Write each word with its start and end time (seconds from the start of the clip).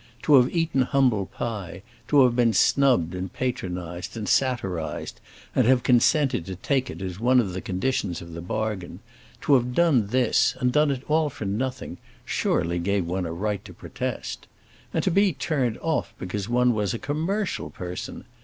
To 0.23 0.33
have 0.37 0.49
eaten 0.49 0.81
humble 0.81 1.27
pie, 1.27 1.83
to 2.07 2.23
have 2.23 2.35
been 2.35 2.53
snubbed 2.53 3.13
and 3.13 3.31
patronized 3.31 4.17
and 4.17 4.27
satirized 4.27 5.19
and 5.53 5.67
have 5.67 5.83
consented 5.83 6.43
to 6.47 6.55
take 6.55 6.89
it 6.89 7.03
as 7.03 7.19
one 7.19 7.39
of 7.39 7.53
the 7.53 7.61
conditions 7.61 8.19
of 8.19 8.33
the 8.33 8.41
bargain—to 8.41 9.53
have 9.53 9.75
done 9.75 10.07
this, 10.07 10.55
and 10.59 10.71
done 10.71 10.89
it 10.89 11.03
all 11.07 11.29
for 11.29 11.45
nothing, 11.45 11.99
surely 12.25 12.79
gave 12.79 13.05
one 13.05 13.27
a 13.27 13.31
right 13.31 13.63
to 13.63 13.75
protest. 13.75 14.47
And 14.91 15.03
to 15.03 15.11
be 15.11 15.33
turned 15.33 15.77
off 15.83 16.15
because 16.17 16.49
one 16.49 16.73
was 16.73 16.95
a 16.95 16.97
commercial 16.97 17.69
person! 17.69 18.25